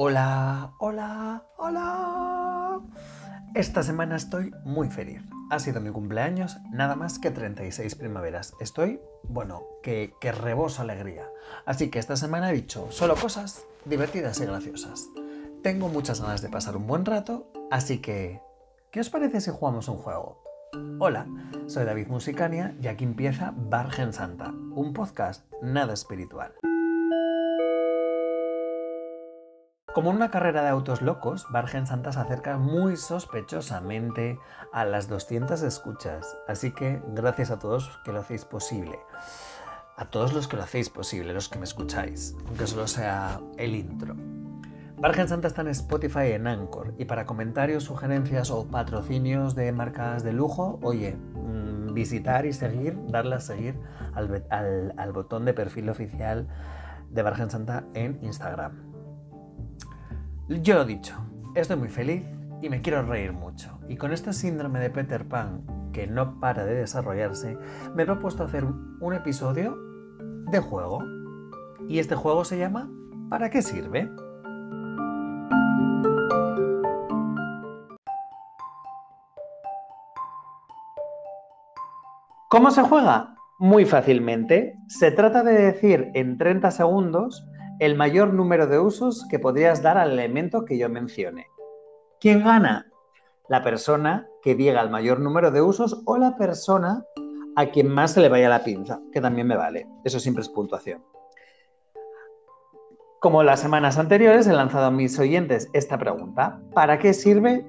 [0.00, 2.80] Hola, hola, hola.
[3.56, 5.20] Esta semana estoy muy feliz.
[5.50, 8.54] Ha sido mi cumpleaños, nada más que 36 primaveras.
[8.60, 11.28] Estoy, bueno, que, que reboso alegría.
[11.66, 15.08] Así que esta semana he dicho solo cosas divertidas y graciosas.
[15.64, 18.40] Tengo muchas ganas de pasar un buen rato, así que,
[18.92, 20.40] ¿qué os parece si jugamos un juego?
[21.00, 21.26] Hola,
[21.66, 26.54] soy David Musicania y aquí empieza Bargen Santa, un podcast nada espiritual.
[29.98, 34.38] Como en una carrera de autos locos, Bargen Santa se acerca muy sospechosamente
[34.72, 39.00] a las 200 escuchas, así que gracias a todos que lo hacéis posible.
[39.96, 43.74] A todos los que lo hacéis posible, los que me escucháis, aunque solo sea el
[43.74, 44.14] intro.
[44.98, 49.72] Bargen Santa está en Spotify y en Anchor, y para comentarios, sugerencias o patrocinios de
[49.72, 53.74] marcas de lujo, oye, mmm, visitar y seguir, darle a seguir
[54.14, 56.46] al, al, al botón de perfil oficial
[57.10, 58.87] de Bargen Santa en Instagram.
[60.50, 61.14] Yo lo dicho,
[61.54, 62.22] estoy muy feliz
[62.62, 63.78] y me quiero reír mucho.
[63.86, 67.58] Y con este síndrome de Peter Pan que no para de desarrollarse,
[67.94, 69.76] me he propuesto hacer un episodio
[70.50, 71.00] de juego.
[71.86, 72.88] Y este juego se llama
[73.28, 74.10] ¿Para qué sirve?
[82.48, 83.34] ¿Cómo se juega?
[83.58, 84.78] Muy fácilmente.
[84.86, 87.46] Se trata de decir en 30 segundos
[87.78, 91.46] el mayor número de usos que podrías dar al elemento que yo mencione.
[92.20, 92.90] ¿Quién gana?
[93.48, 97.04] La persona que diga el mayor número de usos o la persona
[97.56, 99.86] a quien más se le vaya la pinza, que también me vale.
[100.04, 101.02] Eso siempre es puntuación.
[103.20, 106.60] Como las semanas anteriores, he lanzado a mis oyentes esta pregunta.
[106.72, 107.66] ¿Para qué sirve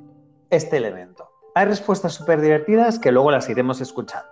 [0.49, 1.30] este elemento?
[1.55, 4.30] Hay respuestas súper divertidas que luego las iremos escuchando.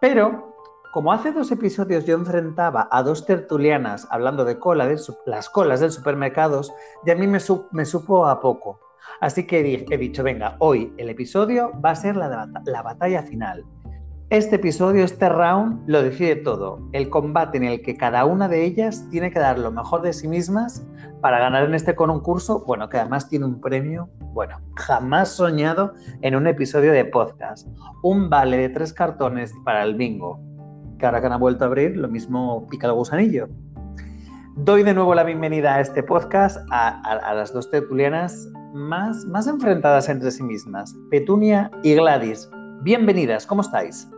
[0.00, 0.49] Pero
[0.92, 5.80] como hace dos episodios yo enfrentaba a dos tertulianas hablando de cola, de las colas
[5.80, 6.72] del supermercados,
[7.06, 7.40] y a mí me
[7.84, 8.80] supo a poco.
[9.20, 13.64] Así que he dicho, venga, hoy el episodio va a ser la, la batalla final.
[14.30, 16.78] Este episodio, este round, lo decide todo.
[16.92, 20.12] El combate en el que cada una de ellas tiene que dar lo mejor de
[20.12, 20.86] sí mismas
[21.20, 26.36] para ganar en este concurso, bueno, que además tiene un premio, bueno, jamás soñado en
[26.36, 27.68] un episodio de podcast.
[28.02, 30.40] Un vale de tres cartones para el bingo,
[31.00, 33.48] que ahora que han vuelto a abrir, lo mismo pica el gusanillo.
[34.56, 39.24] Doy de nuevo la bienvenida a este podcast a, a, a las dos tertulianas más,
[39.24, 42.50] más enfrentadas entre sí mismas, Petunia y Gladys.
[42.82, 44.10] Bienvenidas, ¿cómo estáis?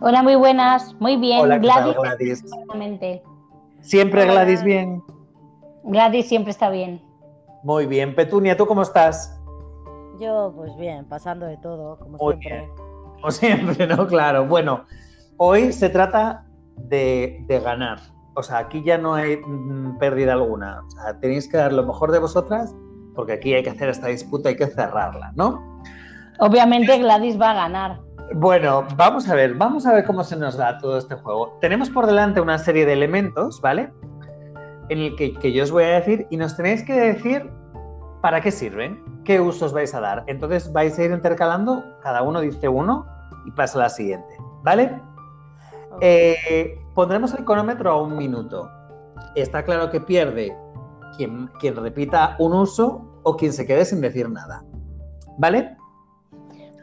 [0.00, 1.40] Hola, muy buenas, muy bien.
[1.40, 2.42] Hola, Gladys, tal, Gladys?
[2.42, 3.22] Exactamente.
[3.82, 4.32] Siempre Hola.
[4.32, 5.02] Gladys bien.
[5.84, 7.02] Gladys siempre está bien.
[7.62, 8.14] Muy bien.
[8.14, 9.38] Petunia, ¿tú cómo estás?
[10.18, 12.60] Yo, pues bien, pasando de todo, como Muy siempre.
[12.60, 12.70] bien.
[13.20, 14.06] Como siempre, ¿no?
[14.06, 14.46] Claro.
[14.46, 14.84] Bueno,
[15.42, 16.44] hoy se trata
[16.76, 17.98] de, de ganar.
[18.34, 20.82] O sea, aquí ya no hay mm, pérdida alguna.
[20.86, 22.74] O sea, tenéis que dar lo mejor de vosotras
[23.14, 25.80] porque aquí hay que hacer esta disputa, hay que cerrarla, ¿no?
[26.40, 28.00] Obviamente Gladys va a ganar.
[28.34, 31.56] Bueno, vamos a ver, vamos a ver cómo se nos da todo este juego.
[31.60, 33.90] Tenemos por delante una serie de elementos, ¿vale?
[34.90, 37.50] En el que, que yo os voy a decir y nos tenéis que decir
[38.20, 40.22] para qué sirven, qué usos vais a dar.
[40.26, 43.06] Entonces vais a ir intercalando, cada uno dice uno
[43.46, 45.00] y pasa a la siguiente, ¿vale?
[46.00, 48.70] Eh, pondremos el cronómetro a un minuto.
[49.34, 50.56] Está claro que pierde
[51.16, 54.64] quien, quien repita un uso o quien se quede sin decir nada,
[55.38, 55.76] ¿vale?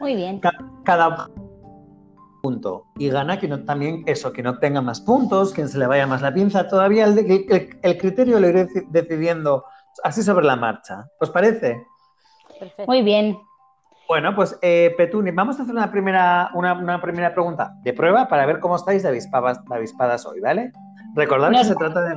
[0.00, 0.40] Muy bien.
[0.84, 1.28] cada
[2.42, 5.86] punto y gana que no, también eso, que no tenga más puntos, quien se le
[5.86, 6.68] vaya más la pinza.
[6.68, 9.64] Todavía el, el, el criterio lo iré decidiendo
[10.04, 11.06] así sobre la marcha.
[11.20, 11.84] ¿Os parece?
[12.58, 12.84] Perfecto.
[12.86, 13.36] Muy bien.
[14.08, 18.26] Bueno, pues eh, Petuni, vamos a hacer una primera, una, una, primera pregunta de prueba
[18.26, 20.72] para ver cómo estáis de avispadas, de avispadas hoy, ¿vale?
[21.14, 22.14] Recordad Nos que se trata de...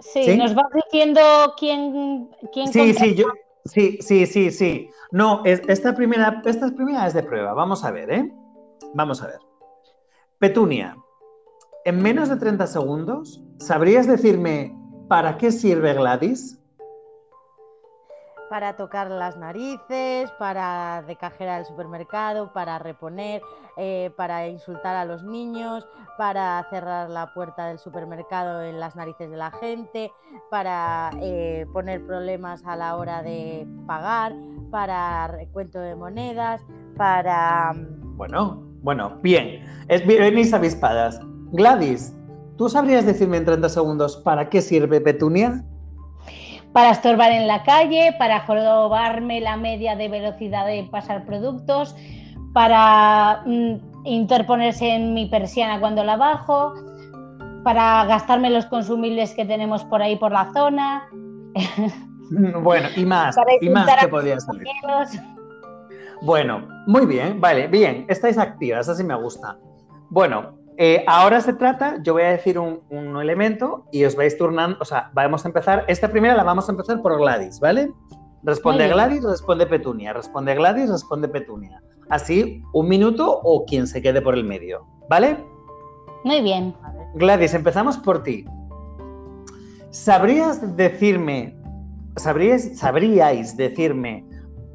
[0.00, 0.36] Sí, ¿Sí?
[0.36, 1.20] nos vas diciendo
[1.58, 3.26] quién, quién Sí, sí, yo...
[3.64, 4.90] Sí, sí, sí, sí.
[5.10, 7.54] No, es- esta primera, esta primera es de prueba.
[7.54, 8.32] Vamos a ver, ¿eh?
[8.94, 9.38] Vamos a ver.
[10.38, 10.96] Petunia,
[11.84, 14.74] en menos de 30 segundos, ¿sabrías decirme
[15.08, 16.59] para qué sirve Gladys?
[18.50, 23.42] Para tocar las narices, para de cajera del supermercado, para reponer,
[23.76, 25.86] eh, para insultar a los niños,
[26.18, 30.12] para cerrar la puerta del supermercado en las narices de la gente,
[30.50, 34.34] para eh, poner problemas a la hora de pagar,
[34.72, 36.60] para recuento de monedas,
[36.96, 37.72] para...
[37.72, 39.64] mm, Bueno, bueno, bien.
[39.88, 41.20] Es, venís avispadas.
[41.52, 42.16] Gladys,
[42.56, 45.64] ¿tú sabrías decirme en 30 segundos para qué sirve Petunia?
[46.72, 51.96] Para estorbar en la calle, para jorobarme la media de velocidad de pasar productos,
[52.52, 56.74] para mm, interponerse en mi persiana cuando la bajo,
[57.64, 61.08] para gastarme los consumibles que tenemos por ahí por la zona,
[62.62, 64.64] Bueno, y más, y más que podría salir.
[64.80, 65.10] compañeros.
[66.22, 69.58] Bueno, muy bien, vale, bien, estáis activas, así me gusta.
[70.10, 74.38] Bueno, eh, ahora se trata, yo voy a decir un, un elemento y os vais
[74.38, 77.92] turnando, o sea, vamos a empezar, esta primera la vamos a empezar por Gladys, ¿vale?
[78.44, 78.88] Responde.
[78.88, 81.82] Gladys, responde Petunia, responde Gladys, responde Petunia.
[82.08, 85.36] Así, un minuto o quien se quede por el medio, ¿vale?
[86.24, 86.74] Muy bien.
[87.16, 88.46] Gladys, empezamos por ti.
[89.90, 91.54] ¿Sabrías decirme,
[92.16, 94.24] sabríais, sabríais decirme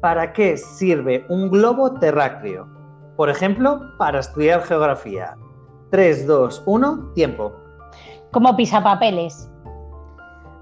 [0.00, 2.68] para qué sirve un globo terráqueo?
[3.16, 5.36] Por ejemplo, para estudiar geografía.
[5.96, 7.54] 3, 2, 1, tiempo.
[8.30, 9.50] Como pisapapeles.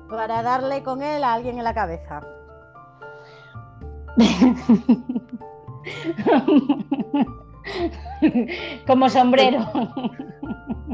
[0.08, 2.20] Para darle con él a alguien en la cabeza.
[8.86, 9.58] Como sombrero.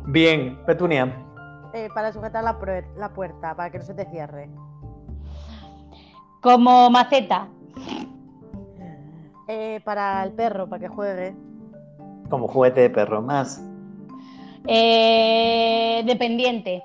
[0.07, 1.15] Bien, Petunia.
[1.75, 2.57] Eh, para sujetar la,
[2.97, 4.49] la puerta, para que no se te cierre.
[6.41, 7.47] Como maceta.
[9.49, 11.37] Eh, para el perro, para que juegue.
[12.31, 13.63] Como juguete de perro, más.
[14.67, 16.83] Eh, dependiente.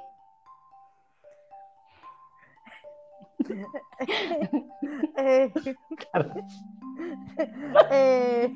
[5.18, 5.52] Eh,
[7.92, 8.52] eh,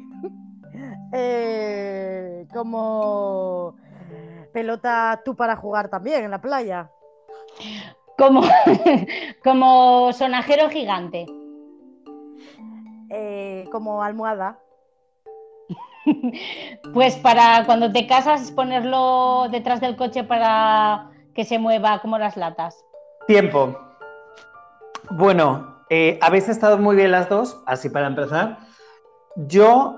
[1.13, 3.75] eh, como
[4.53, 6.89] pelota tú para jugar también en la playa.
[8.17, 8.41] Como,
[9.43, 11.25] como sonajero gigante.
[13.09, 14.59] Eh, como almohada.
[16.93, 22.35] Pues para cuando te casas ponerlo detrás del coche para que se mueva como las
[22.35, 22.83] latas.
[23.27, 23.77] Tiempo.
[25.11, 28.57] Bueno, eh, habéis estado muy bien las dos, así para empezar.
[29.35, 29.97] Yo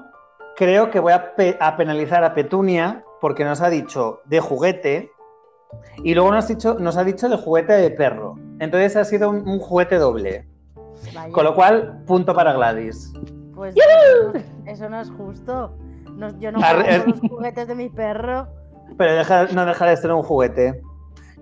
[0.58, 5.12] creo que voy a, pe- a penalizar a Petunia porque nos ha dicho de juguete
[6.04, 8.36] y luego nos ha dicho, nos ha dicho de juguete de perro.
[8.60, 10.48] Entonces ha sido un, un juguete doble.
[11.14, 13.14] Vaya, Con lo cual, punto para Gladys.
[13.62, 15.78] Pues eso, no- eso no es justo.
[16.16, 18.48] No- yo no juego con los juguetes de mi perro.
[18.98, 20.82] Pero deja- no deja de ser un juguete.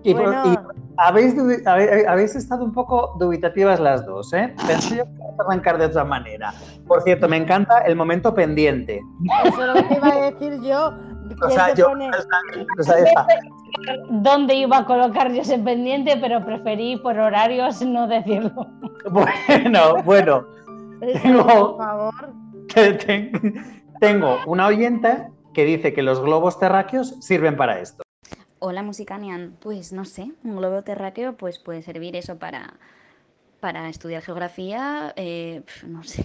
[0.02, 0.58] Y, por- Bueno, y
[0.98, 4.54] habéis, dubi- habe- habéis estado un poco dubitativas las dos, ¿eh?
[4.66, 5.10] Pensé yo que
[5.46, 6.52] arrancar de otra manera.
[6.86, 9.00] Por cierto, me encanta el momento pendiente.
[9.46, 10.88] eso es lo que te iba a decir yo.
[10.88, 11.86] O ¿Quién sea, se yo.
[11.88, 12.08] pone?
[12.10, 13.26] o sea, o sea, esa-
[14.10, 16.16] ¿Dónde iba a colocar yo ese pendiente?
[16.20, 18.66] Pero preferí por horarios no decirlo.
[19.10, 20.44] Bueno, bueno,
[21.22, 22.34] tengo- por favor.
[22.74, 23.32] te- te-
[24.00, 28.02] tengo una oyente que dice que los globos terráqueos sirven para esto.
[28.60, 32.74] Hola Musicanian, pues no sé, un globo terráqueo pues puede servir eso para,
[33.58, 36.24] para estudiar geografía, eh, no sé,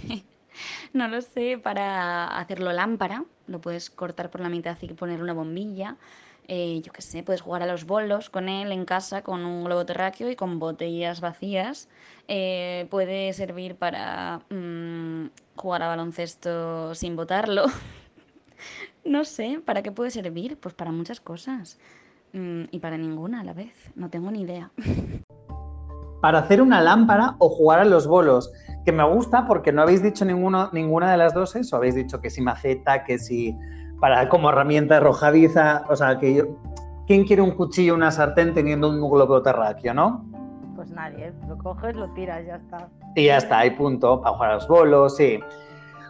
[0.94, 5.33] no lo sé, para hacerlo lámpara, lo puedes cortar por la mitad y poner una
[5.33, 5.95] bombilla,
[6.48, 9.63] eh, yo qué sé, puedes jugar a los bolos con él en casa con un
[9.63, 11.88] globo terráqueo y con botellas vacías,
[12.27, 17.66] eh, puede servir para mm, jugar a baloncesto sin botarlo,
[19.06, 20.57] no sé, ¿para qué puede servir?
[20.60, 21.77] Pues para muchas cosas.
[22.33, 23.74] Mm, y para ninguna a la vez.
[23.95, 24.72] No tengo ni idea.
[26.22, 28.51] Para hacer una lámpara o jugar a los bolos,
[28.83, 31.75] que me gusta porque no habéis dicho ninguno, ninguna de las dos eso.
[31.75, 33.56] Habéis dicho que si maceta, que si
[34.00, 35.83] para como herramienta arrojadiza.
[35.88, 36.45] O sea, que yo.
[37.06, 40.25] ¿Quién quiere un cuchillo una sartén teniendo un globo terráqueo, no?
[40.86, 42.89] Pues nadie, lo coges, lo tiras, ya está.
[43.15, 45.39] Y ya está, hay punto para jugar a los bolos, sí.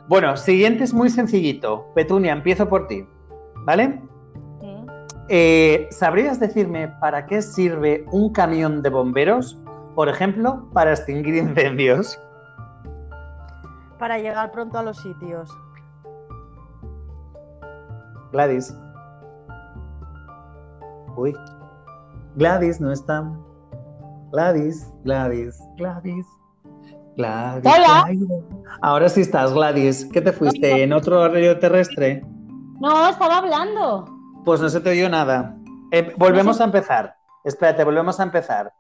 [0.10, 1.86] Bueno, siguiente es muy sencillito.
[1.96, 3.08] Petunia, empiezo por ti,
[3.64, 4.02] ¿vale?
[5.30, 9.58] Eh, ¿Sabrías decirme para qué sirve un camión de bomberos?
[9.96, 12.20] Por ejemplo, para extinguir incendios.
[13.98, 15.50] Para llegar pronto a los sitios.
[18.34, 18.78] Gladys.
[21.16, 21.34] Uy.
[22.36, 23.26] Gladys no está.
[24.36, 26.26] Gladys, Gladys, Gladys.
[27.16, 27.64] Gladys.
[27.74, 28.06] Hola.
[28.82, 30.10] Ahora sí estás, Gladys.
[30.12, 30.84] ¿Qué te fuiste?
[30.84, 32.22] ¿En otro horario terrestre?
[32.82, 34.04] No, estaba hablando.
[34.44, 35.56] Pues no se te oyó nada.
[35.94, 37.16] Eh, volvemos a empezar.
[37.46, 38.74] Espérate, volvemos a empezar.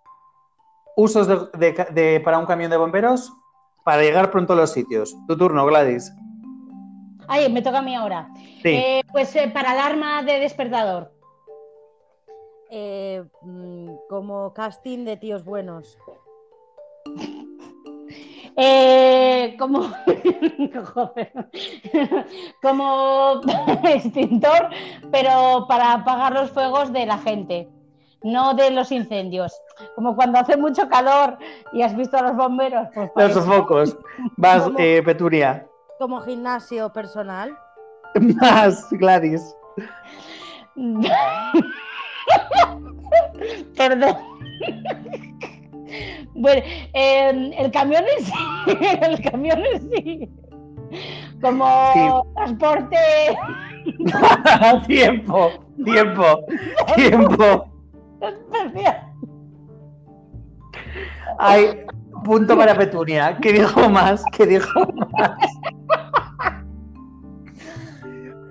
[0.98, 3.32] Usos de- de- de- para un camión de bomberos
[3.86, 5.16] para llegar pronto a los sitios.
[5.26, 6.14] Tu turno, Gladys.
[7.30, 8.28] Ay, me toca a mí ahora.
[8.62, 8.68] Sí.
[8.74, 11.15] Eh, pues eh, para alarma de despertador.
[12.78, 15.98] Eh, mm, como casting de tíos buenos.
[18.58, 19.80] Eh, como,
[22.62, 23.42] como
[23.86, 24.70] extintor,
[25.10, 27.70] pero para apagar los fuegos de la gente,
[28.24, 29.58] no de los incendios.
[29.96, 31.38] Como cuando hace mucho calor
[31.72, 32.90] y has visto a los bomberos.
[32.94, 33.98] Pues para Los focos.
[34.36, 34.80] Vas, ¿Cómo?
[34.80, 35.66] eh, Petunia.
[35.98, 37.58] Como gimnasio personal.
[38.42, 39.56] Más, Gladys.
[43.78, 44.16] Perdón.
[46.34, 46.62] Bueno,
[46.94, 48.34] eh, el camión en sí,
[49.02, 50.30] el camión en sí,
[51.42, 52.00] como Sí.
[52.36, 52.98] transporte
[54.88, 55.52] tiempo,
[55.86, 56.46] tiempo,
[56.96, 57.72] tiempo.
[61.40, 61.86] Hay
[62.24, 63.38] punto para Petunia.
[63.42, 64.24] ¿Qué dijo más?
[64.32, 65.38] ¿Qué dijo más?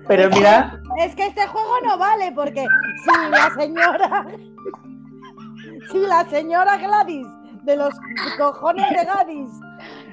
[0.07, 2.65] Pero mira, Es que este juego no vale porque
[3.03, 4.25] si la señora.
[5.91, 7.27] Si la señora Gladys
[7.63, 7.93] de los
[8.37, 9.49] cojones de Gladys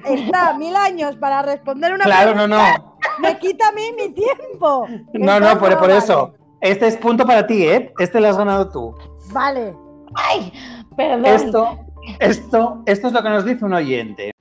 [0.05, 2.95] está mil años para responder una claro, no, pregunta, no.
[3.19, 4.87] me quita a mí mi tiempo.
[5.13, 5.97] No, no, por, por vale.
[5.97, 6.33] eso.
[6.61, 7.93] Este es punto para ti, ¿eh?
[7.99, 8.95] Este lo has ganado tú.
[9.31, 9.75] Vale.
[10.15, 10.51] Ay,
[10.95, 11.25] perdón.
[11.25, 11.79] Esto,
[12.19, 14.32] esto, esto es lo que nos dice un oyente.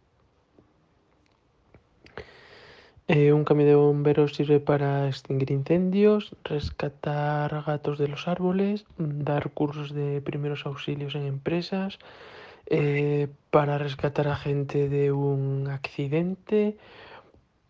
[3.08, 9.50] Eh, un camión de bomberos sirve para extinguir incendios, rescatar gatos de los árboles, dar
[9.50, 11.98] cursos de primeros auxilios en empresas,
[12.66, 16.76] eh, para rescatar a gente de un accidente,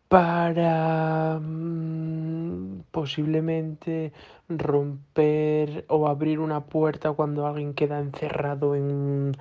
[0.08, 4.12] para mm, posiblemente
[4.48, 9.32] romper o abrir una puerta cuando alguien queda encerrado en,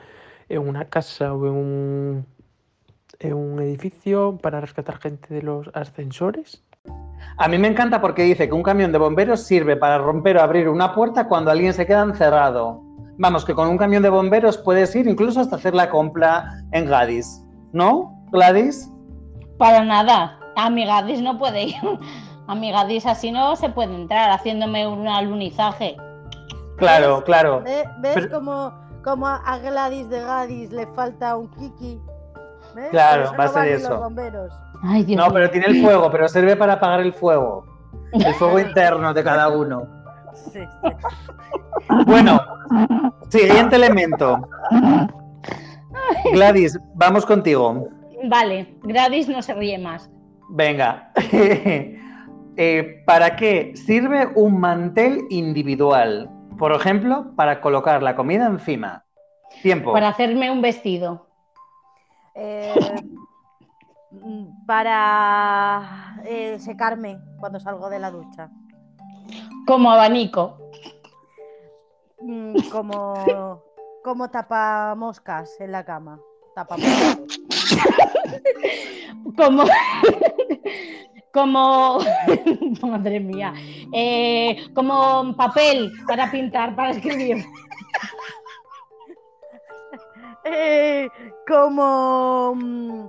[0.47, 2.25] en una casa o en un,
[3.27, 6.63] en un edificio, para rescatar gente de los ascensores.
[7.37, 10.41] A mí me encanta porque dice que un camión de bomberos sirve para romper o
[10.41, 12.81] abrir una puerta cuando alguien se queda encerrado.
[13.17, 16.85] Vamos, que con un camión de bomberos puedes ir incluso hasta hacer la compra en
[16.85, 17.45] Gadis.
[17.71, 18.89] ¿No, Gladys?
[19.57, 20.39] Para nada.
[20.55, 21.75] A mi Gadis no puede ir.
[22.47, 25.95] A mi Gadis así no se puede entrar haciéndome un alunizaje.
[26.77, 27.61] Claro, claro.
[27.63, 28.73] ¿Ve- ¿Ves Pero- cómo,
[29.03, 31.99] cómo a Gladys de Gadis le falta un kiki?
[32.75, 32.89] ¿Ves?
[32.89, 33.89] Claro, va a ser eso.
[33.89, 34.53] Los bomberos.
[34.83, 37.65] Ay, Dios No, pero tiene el fuego, pero sirve para apagar el fuego.
[38.13, 39.87] El fuego interno de cada uno.
[40.33, 40.89] Sí, sí.
[42.05, 42.41] Bueno,
[43.29, 44.49] siguiente elemento.
[46.33, 47.87] Gladys, vamos contigo.
[48.25, 50.09] Vale, Gladys no se ríe más.
[50.49, 51.11] Venga.
[52.57, 56.29] Eh, ¿Para qué sirve un mantel individual?
[56.59, 59.05] Por ejemplo, para colocar la comida encima.
[59.63, 59.93] Tiempo.
[59.93, 61.30] Para hacerme un vestido.
[62.35, 62.73] Eh,
[64.65, 68.49] para eh, secarme cuando salgo de la ducha.
[69.65, 70.57] Como abanico.
[72.19, 73.61] Mm, como,
[74.03, 76.19] como tapamoscas en la cama.
[76.55, 77.17] Tapamoscas.
[79.35, 79.63] Como.
[81.33, 81.99] como.
[82.81, 83.53] Madre mía.
[83.93, 87.45] Eh, como papel para pintar, para escribir.
[90.43, 91.09] Eh,
[91.47, 93.05] como mm,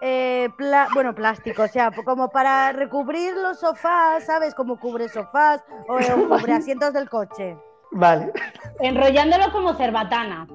[0.00, 4.54] eh, pla- bueno, plástico, o sea, como para recubrir los sofás, ¿sabes?
[4.54, 7.56] Como cubre sofás o, eh, o cubre asientos del coche.
[7.92, 8.32] Vale.
[8.80, 10.46] Enrollándolo como cerbatana.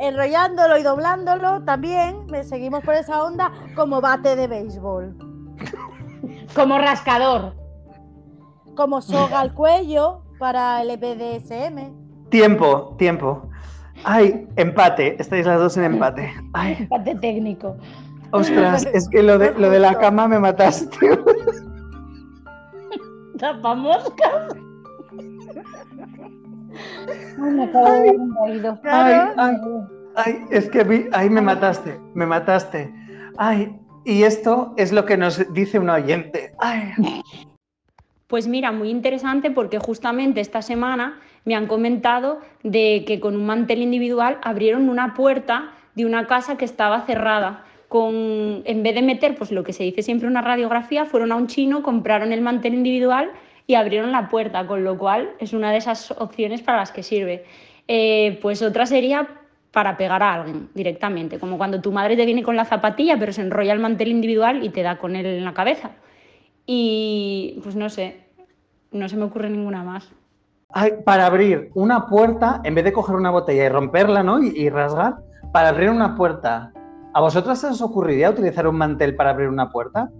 [0.00, 5.16] Enrollándolo y doblándolo también, me seguimos por esa onda, como bate de béisbol.
[6.54, 7.54] Como rascador.
[8.76, 12.07] Como soga al cuello para el E BDSM.
[12.30, 13.48] Tiempo, tiempo.
[14.04, 15.16] Ay, empate.
[15.20, 16.32] Estáis las dos en empate.
[16.52, 17.76] Ay, Empate técnico.
[18.30, 20.96] ostras, es que lo de, lo de la cama me mataste.
[23.38, 24.54] Tapamoscas.
[27.42, 28.78] Ay, me acabo de oído.
[28.84, 29.56] Ay, ay,
[30.16, 32.92] ay, es que vi, ay, me mataste, me mataste.
[33.36, 36.52] Ay, y esto es lo que nos dice un oyente.
[36.58, 36.92] Ay,
[38.26, 43.46] Pues mira, muy interesante porque justamente esta semana me han comentado de que con un
[43.46, 47.64] mantel individual abrieron una puerta de una casa que estaba cerrada.
[47.88, 51.36] Con, en vez de meter, pues lo que se dice siempre una radiografía, fueron a
[51.36, 53.30] un chino, compraron el mantel individual
[53.66, 57.02] y abrieron la puerta, con lo cual es una de esas opciones para las que
[57.02, 57.44] sirve.
[57.86, 59.28] Eh, pues otra sería
[59.72, 63.32] para pegar a alguien directamente, como cuando tu madre te viene con la zapatilla, pero
[63.32, 65.92] se enrolla el mantel individual y te da con él en la cabeza.
[66.66, 68.24] Y pues no sé,
[68.90, 70.10] no se me ocurre ninguna más.
[70.72, 74.42] Ay, para abrir una puerta, en vez de coger una botella y romperla, ¿no?
[74.42, 75.16] Y, y rasgar,
[75.52, 76.72] para abrir una puerta.
[77.14, 80.10] ¿A vosotras se os ocurriría utilizar un mantel para abrir una puerta?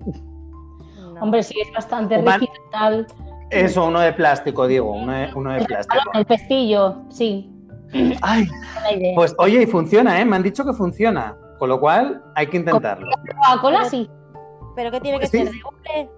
[0.96, 1.20] No.
[1.20, 3.06] Hombre, sí, es bastante rígido tal.
[3.50, 6.02] Eso, uno de plástico, digo, uno de, uno de plástico.
[6.14, 7.50] El pestillo, sí.
[8.20, 8.46] Ay,
[9.14, 10.24] pues oye, y funciona, ¿eh?
[10.24, 11.36] Me han dicho que funciona.
[11.58, 13.08] Con lo cual, hay que intentarlo.
[13.42, 14.08] Coca-Cola sí.
[14.76, 15.38] Pero que tiene que Sí.
[15.38, 16.10] ser de.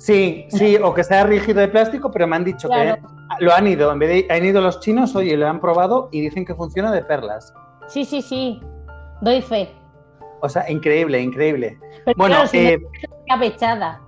[0.00, 2.96] Sí, sí, o que sea rígido de plástico, pero me han dicho Claro.
[3.38, 6.08] que lo han ido, en vez de han ido los chinos, oye, lo han probado
[6.10, 7.52] y dicen que funciona de perlas.
[7.86, 8.60] Sí, sí, sí.
[9.20, 9.70] Doy fe.
[10.40, 11.78] O sea, increíble, increíble.
[12.06, 12.80] Pero Bueno, claro, si eh,
[13.42, 14.00] echada.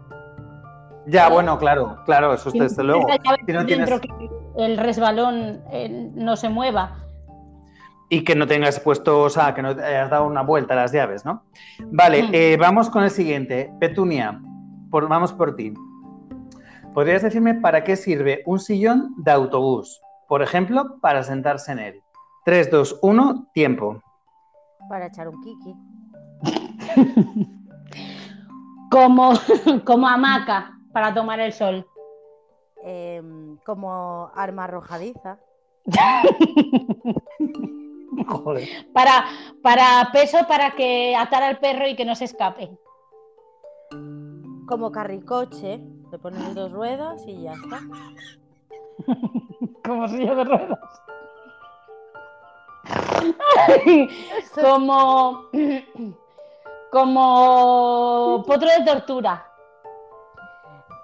[1.07, 3.07] ya, bueno, claro, claro, eso Si no desde luego.
[3.47, 4.31] Si no dentro tienes- que
[4.65, 6.99] el resbalón eh, no se mueva.
[8.09, 10.93] y que no tengas puesto, o sea, que no hayas dado una vuelta a las
[10.93, 11.45] llaves, ¿no?
[11.93, 12.31] Vale, Mm.
[12.35, 13.73] eh, vamos con el siguiente.
[13.81, 14.39] Petunia,
[14.93, 15.75] por- vamos por ti.
[16.95, 20.01] ¿Podrías decirme para qué sirve un sillón de autobús?
[20.29, 22.03] Por ejemplo, para sentarse en él.
[22.45, 24.01] 3, 2, 1, tiempo.
[24.89, 25.75] Para echar un kiki.
[28.91, 29.33] Como,
[29.87, 31.87] como hamaca para tomar el sol.
[32.85, 35.39] Em, como arma arrojadiza.
[38.29, 38.69] Joder.
[38.93, 39.25] Para,
[39.63, 42.71] para peso, para que atar al perro y que no se escape.
[44.73, 45.85] Como carricoche.
[46.11, 47.81] Le pones dos ruedas y ya está.
[49.85, 50.79] Como silla de ruedas.
[54.55, 55.43] como,
[56.91, 59.47] como potro de tortura.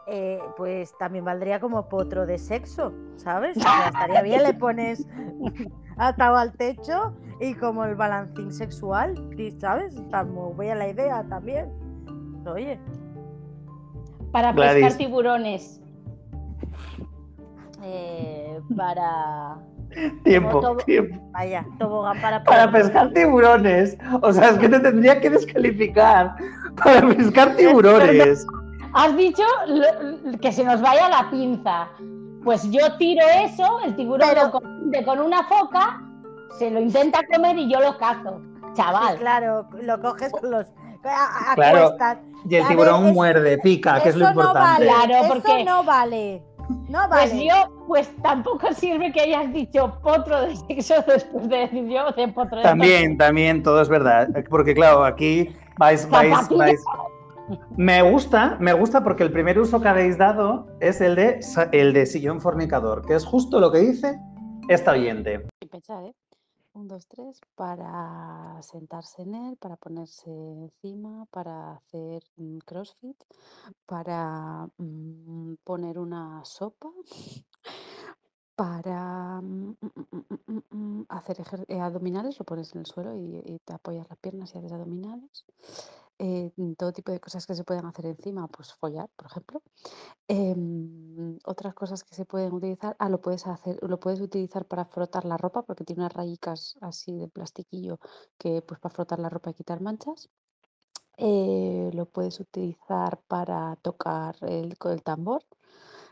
[0.06, 3.58] Eh, pues también valdría como potro de sexo, ¿sabes?
[3.58, 5.06] O sea, estaría bien, le pones
[5.98, 9.14] atado al techo y como el balancín sexual.
[9.60, 9.94] ¿sabes?
[9.94, 11.70] Está muy buena la idea también.
[12.46, 12.80] Oye,
[14.32, 14.84] Para Gladys.
[14.84, 15.80] pescar tiburones.
[17.82, 19.56] eh, para...
[20.22, 21.18] Tiempo, tiempo.
[21.32, 22.44] Vaya, tobogán para...
[22.44, 23.96] Para pescar tiburones.
[24.20, 26.36] O sea, es que te tendría que descalificar.
[26.76, 28.46] Para pescar tiburones.
[28.92, 29.42] Has dicho
[30.40, 31.88] que se nos vaya la pinza.
[32.44, 36.00] Pues yo tiro eso, el tiburón Pero- lo confunde con una foca,
[36.58, 38.40] se lo intenta comer y yo lo cazo.
[38.74, 39.14] Chaval.
[39.14, 40.66] Sí, claro, lo coges con los...
[41.10, 41.88] A, a Claro.
[41.88, 42.18] cuestas.
[42.48, 44.86] Y el A ver, tiburón es- muerde, pica, que es lo Eso no importante.
[44.86, 46.42] vale, Claro, eso porque- no vale.
[46.88, 47.46] No Pues vale.
[47.48, 52.28] yo, pues tampoco sirve que hayas dicho potro de sexo después de decir yo de
[52.28, 54.28] potro de También, también, todo es verdad.
[54.50, 55.48] Porque claro, aquí
[55.78, 56.84] vais, vais, vais.
[57.78, 61.40] Me gusta, me gusta porque el primer uso que habéis dado es el de,
[61.72, 64.18] el de sillón fornicador, que es justo lo que dice
[64.68, 65.46] esta oyente.
[65.62, 66.12] Y pensar, ¿eh?
[66.78, 73.16] Un, dos, tres, para sentarse en él, para ponerse encima, para hacer mm, crossfit,
[73.84, 76.88] para mm, poner una sopa,
[78.54, 79.76] para mm,
[80.70, 84.58] mm, hacer eh, abdominales, lo pones en el suelo y, te apoyas las piernas y
[84.58, 85.44] haces abdominales.
[86.20, 89.62] Eh, todo tipo de cosas que se pueden hacer encima, pues follar, por ejemplo.
[90.28, 91.07] Em,
[91.48, 95.24] otras cosas que se pueden utilizar, ah, lo puedes hacer, lo puedes utilizar para frotar
[95.24, 97.98] la ropa porque tiene unas rayicas así de plastiquillo
[98.38, 100.28] que pues para frotar la ropa y quitar manchas.
[101.16, 105.42] Eh, lo puedes utilizar para tocar el, el tambor.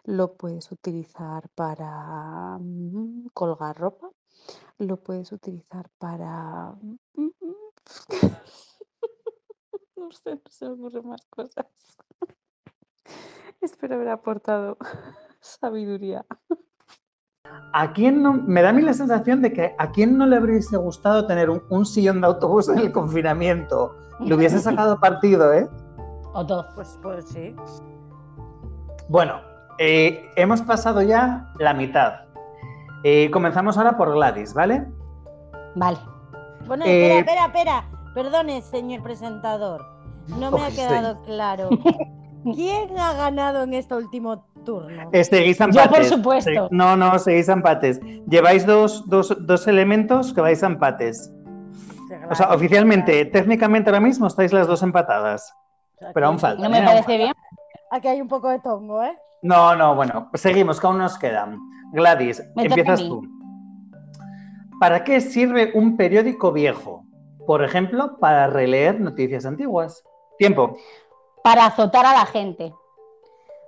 [0.04, 4.10] Lo puedes utilizar para mm, colgar ropa.
[4.78, 6.72] Lo puedes utilizar para...
[7.14, 7.30] mm,
[9.96, 11.66] No sé, no se me ocurren más cosas.
[13.60, 14.76] Espero haber aportado
[15.46, 16.24] sabiduría.
[17.72, 20.36] ¿A quién no, me da a mí la sensación de que a quién no le
[20.36, 23.94] habría gustado tener un, un sillón de autobús en el confinamiento.
[24.20, 25.68] Le hubiese sacado partido, ¿eh?
[26.32, 26.66] O dos.
[26.74, 27.54] Pues, pues sí.
[29.08, 29.40] Bueno,
[29.78, 32.26] eh, hemos pasado ya la mitad.
[33.04, 34.86] Eh, comenzamos ahora por Gladys, ¿vale?
[35.74, 35.98] Vale.
[36.66, 38.12] Bueno, Eh, espera, espera, espera.
[38.14, 39.84] Perdone, señor presentador.
[40.28, 41.68] No me ha quedado claro.
[42.54, 45.10] ¿Quién ha ganado en este último turno?
[45.12, 45.90] Seguís Yo, empates.
[45.90, 46.68] por supuesto.
[46.70, 48.00] No, no, seguís empates.
[48.28, 51.32] Lleváis dos, dos, dos elementos que vais a empates.
[52.30, 55.52] O sea, oficialmente, técnicamente ahora mismo estáis las dos empatadas.
[56.14, 56.62] pero aún falta.
[56.62, 56.84] No me ¿eh?
[56.84, 57.32] parece bien.
[57.90, 59.16] Aquí hay un poco de tongo, ¿eh?
[59.42, 61.58] No, no, bueno, seguimos, que aún nos quedan.
[61.92, 63.22] Gladys, Me empiezas tú.
[64.80, 67.04] ¿Para qué sirve un periódico viejo?
[67.46, 70.02] Por ejemplo, para releer noticias antiguas.
[70.38, 70.76] Tiempo.
[71.46, 72.74] Para azotar a la gente.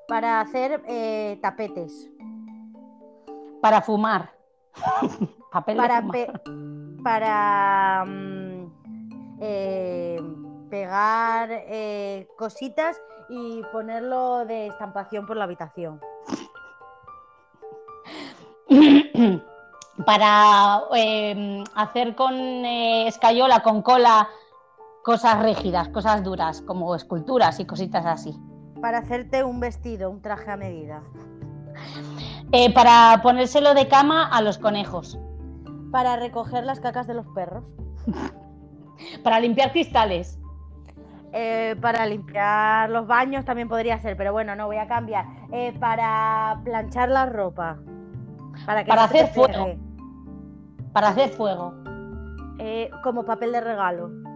[0.08, 2.10] Para hacer eh, tapetes.
[3.62, 4.32] Para fumar.
[5.52, 6.12] Papel de Para, fumar.
[6.12, 6.32] pe-
[7.04, 8.66] para mm,
[9.40, 10.20] eh,
[10.68, 16.00] pegar eh, cositas y ponerlo de estampación por la habitación.
[20.04, 24.28] para eh, hacer con eh, escayola, con cola,
[25.08, 28.38] cosas rígidas, cosas duras, como esculturas y cositas así.
[28.82, 31.00] Para hacerte un vestido, un traje a medida.
[32.52, 35.18] Eh, para ponérselo de cama a los conejos.
[35.90, 37.64] Para recoger las cacas de los perros.
[39.24, 40.38] Para limpiar cristales.
[41.32, 45.24] Eh, para limpiar los baños también podría ser, pero bueno, no voy a cambiar.
[45.52, 47.78] Eh, para planchar la ropa.
[48.66, 49.74] Para, que Para no hacer fuego.
[50.92, 51.72] Para hacer fuego.
[52.58, 54.27] Eh, como papel de regalo.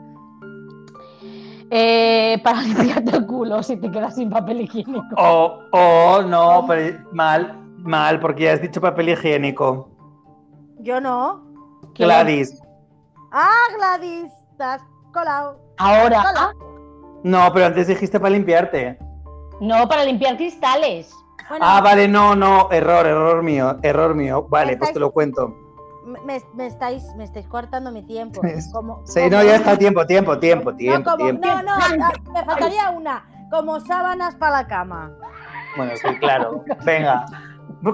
[1.75, 5.15] Eh, para limpiarte el culo si te quedas sin papel higiénico.
[5.17, 9.89] Oh, oh, no, pero mal, mal, porque ya has dicho papel higiénico.
[10.81, 11.43] Yo no.
[11.95, 12.61] Gladys,
[13.33, 14.31] ¡Ah, Gladys!
[14.59, 14.83] Te has
[15.15, 15.59] colado.
[15.79, 16.53] Ahora, Hola.
[17.25, 18.99] No, pero antes dijiste para limpiarte.
[19.61, 21.11] no para limpiar cristales.
[21.49, 24.47] Bueno, Ah, vale, no, no, error, error mío, error mío.
[24.51, 25.55] Vale, pues te lo cuento.
[26.25, 28.41] Me, me estáis, me estáis cortando mi tiempo.
[28.73, 31.47] Como, Sí, como- no, ya está, tiempo, tiempo, tiempo, no, tiempo, como- tiempo.
[31.47, 33.25] no, no, me faltaría una.
[33.51, 35.11] Como sábanas para la cama.
[35.77, 36.65] Bueno, sí, claro.
[36.85, 37.27] Venga.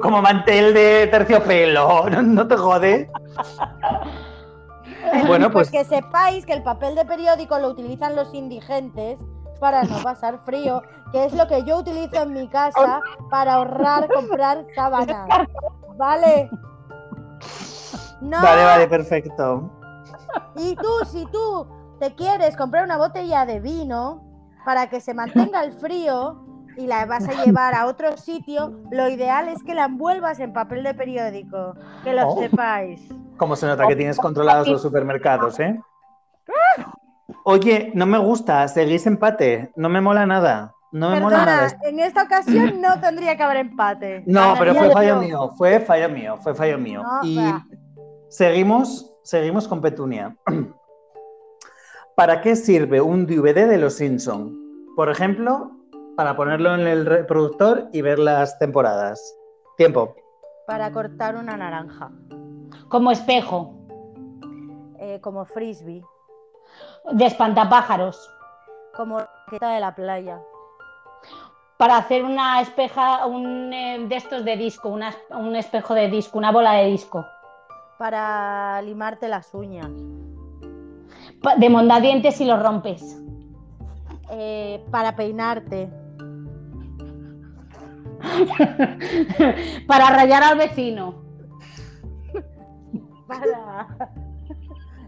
[0.03, 3.11] Como mantel de terciopelo, no, no te jode.
[5.27, 9.19] Bueno, pues que sepáis que el papel de periódico lo utilizan los indigentes
[9.59, 13.01] para no pasar frío, que es lo que yo utilizo en mi casa
[13.31, 15.27] para ahorrar comprar sábanas.
[15.97, 16.51] ¿Vale?
[18.21, 19.71] No, vale, vale, perfecto.
[20.57, 21.67] y tú, si tú
[22.01, 24.23] te quieres comprar una botella de vino
[24.65, 26.45] para que se mantenga el frío
[26.77, 30.53] y la vas a llevar a otro sitio, lo ideal es que la envuelvas en
[30.53, 32.41] papel de periódico, que lo Oh.
[32.41, 33.01] sepáis.
[33.37, 35.81] Como se nota que tienes controlados los supermercados, ¿eh?
[37.45, 41.69] Oye, no me gusta, seguís empate, no me mola nada, no me mola nada.
[41.83, 44.23] En esta ocasión no tendría que haber empate.
[44.27, 47.03] No, pero fue fallo mío, fue fallo mío, fue fallo mío.
[47.03, 47.39] No, y.
[48.29, 50.37] seguimos, seguimos con Petunia.
[52.17, 54.57] ¿Para qué sirve un DVD de Los Simpson?
[54.97, 55.71] Por ejemplo,
[56.17, 59.37] para ponerlo en el reproductor y ver las temporadas.
[59.77, 60.17] Tiempo.
[60.67, 62.11] Para cortar una naranja,
[62.89, 63.75] Como espejo,
[64.99, 66.03] eh, como frisbee,
[67.13, 68.29] de espantapájaros.
[68.97, 70.43] como raqueta de la playa,
[71.77, 76.37] Para hacer una espeja, un eh, de estos de disco, una- un espejo de disco,
[76.37, 77.25] una bola de disco.
[77.99, 79.91] Para limarte las uñas,
[81.59, 83.21] De mondadientes si los rompes.
[84.31, 85.91] eh, para peinarte,
[89.87, 91.15] Para rayar al vecino.
[93.27, 93.87] para,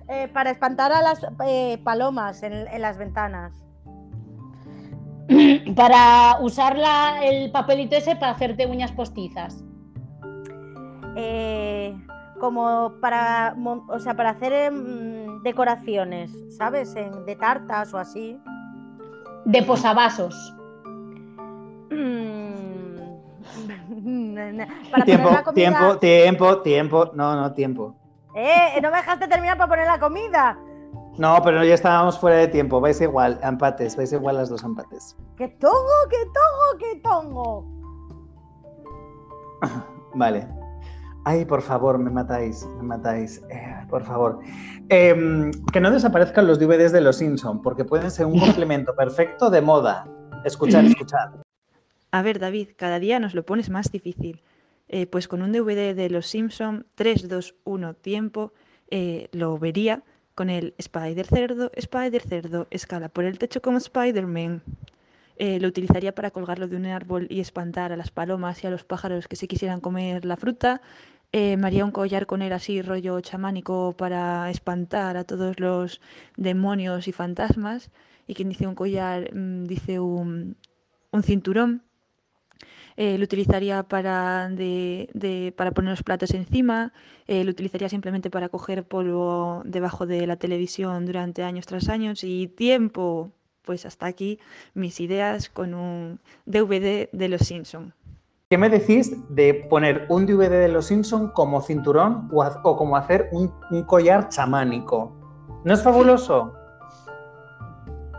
[0.09, 3.53] eh, para espantar a las eh, palomas en, en las ventanas,
[5.77, 9.63] Para usar la- el papelito ese para hacerte uñas postizas.
[11.17, 11.97] eh,
[12.41, 13.55] como para,
[13.89, 16.95] o sea, para hacer em, decoraciones, ¿sabes?
[16.97, 18.41] En- de tartas o así.
[19.45, 20.35] De posavasos.
[24.91, 25.55] para tiempo, poner la comida.
[25.55, 27.11] tiempo, tiempo, tiempo.
[27.15, 27.95] No, no, tiempo.
[28.35, 28.81] ¡Eh!
[28.83, 30.59] No me dejaste terminar para poner la comida.
[31.19, 32.81] No, pero ya estábamos fuera de tiempo.
[32.81, 35.17] Vais igual, empates, vais igual las dos empates.
[35.37, 37.65] ¡Que tongo, que tongo, que tongo!
[40.15, 40.47] Vale.
[41.25, 43.43] Ay, por favor, me matáis, me matáis.
[43.51, 44.41] Eh, por favor.
[44.89, 49.51] Em, que no desaparezcan los DVDs de los Simpson, porque pueden ser un complemento perfecto
[49.51, 50.07] de moda.
[50.45, 51.31] Escuchad, escuchad.
[52.11, 54.43] A ver, David, cada día nos lo pones más difícil.
[54.89, 58.53] Eh, pues con un DVD de Los Simpson 3, 2, 1, tiempo,
[58.91, 60.03] eh, lo vería
[60.35, 64.63] con el Spider Cerdo, Spider Cerdo, escala por el techo como Spider-Man.
[65.45, 68.71] Eh, lo utilizaría para colgarlo de un árbol y espantar a las palomas y a
[68.71, 70.83] los pájaros que se quisieran comer la fruta.
[71.33, 76.01] Eh, me haría un collar con él así, rollo chamánico, para espantar a todos los
[76.37, 77.91] demonios y fantasmas.
[78.27, 80.57] Y quien dice un collar, mm, dice un,
[81.23, 81.83] cinturón.
[82.97, 86.93] Eh, lo utilizaría para, de- para poner los platos encima,
[87.27, 92.25] eh, lo utilizaría simplemente para coger polvo debajo de la televisión durante años tras años
[92.25, 93.33] y tiempo.
[93.65, 94.39] Pues hasta aquí
[94.75, 97.93] mis ideas con un DVD de Los Simpson.
[98.49, 103.29] ¿Qué me decís de poner un DVD de los Simpson como cinturón o, como hacer
[103.31, 105.13] un, un collar chamánico?
[105.63, 106.53] ¿No es fabuloso?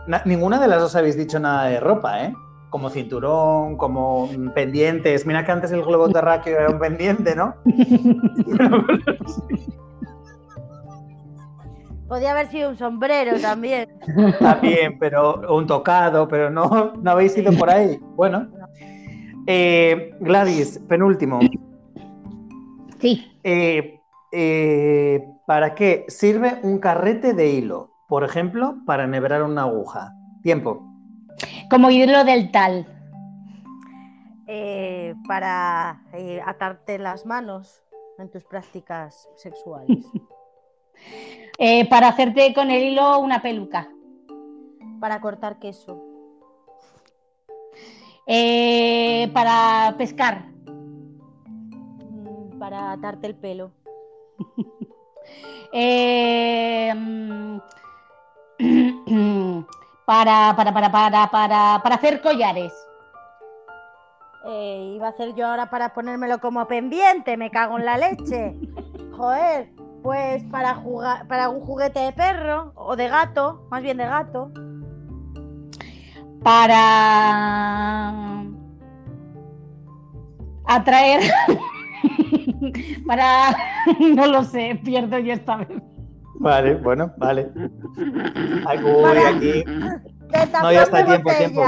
[0.06, 2.34] Na- ninguna de las dos habéis dicho nada de ropa, ¿eh?
[2.70, 5.26] Como cinturón, como mm, pendientes.
[5.26, 7.54] Mira que antes el globo terráqueo era un pendiente, ¿no?
[12.12, 13.88] Podía haber sido un sombrero también.
[14.38, 17.98] También, pero un tocado, pero no, no habéis ido por ahí.
[18.16, 18.48] Bueno.
[19.46, 21.40] Eh, Gladys, penúltimo.
[23.00, 23.32] Sí.
[23.44, 23.98] Eh,
[24.30, 27.94] eh, ¿Para qué sirve un carrete de hilo?
[28.08, 30.12] Por ejemplo, para enhebrar una aguja.
[30.42, 30.86] Tiempo.
[31.70, 32.86] Como hilo del tal.
[34.48, 37.82] eh, para eh, atarte las manos
[38.18, 40.04] en tus prácticas sexuales.
[41.64, 43.88] Eh, para hacerte con el hilo una peluca.
[44.98, 45.96] para cortar queso.
[48.26, 50.46] Eh, para pescar.
[50.66, 53.70] Mm, Para atarte el pelo.
[55.74, 57.58] Eh, mm,
[60.04, 62.72] para, para, para, para, para, para hacer collares.
[64.48, 68.54] Eh, iba a hacer yo ahora para ponérmelo como pendiente, me cago en la leche.
[69.16, 69.70] Joder,
[70.02, 74.50] Pues para jugar, para un juguete de perro o de gato, más bien de gato.
[76.42, 78.42] Para
[80.66, 81.22] atraer.
[83.06, 83.56] para.
[84.14, 85.68] No lo sé, pierdo yo esta vez.
[86.38, 87.50] Vale, bueno, vale.
[87.56, 89.64] Uy, Para- aquí.
[89.64, 91.48] De tapón No, ya está, de tiempo, botella.
[91.48, 91.64] tiempo.